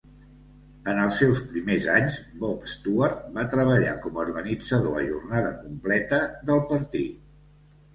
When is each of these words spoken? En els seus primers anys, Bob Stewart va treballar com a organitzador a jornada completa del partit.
En 0.93 1.01
els 1.01 1.19
seus 1.23 1.41
primers 1.51 1.85
anys, 1.97 2.17
Bob 2.41 2.67
Stewart 2.73 3.21
va 3.37 3.45
treballar 3.55 3.95
com 4.09 4.21
a 4.21 4.27
organitzador 4.27 5.01
a 5.01 5.09
jornada 5.15 5.57
completa 5.63 6.27
del 6.53 6.71
partit. 6.77 7.27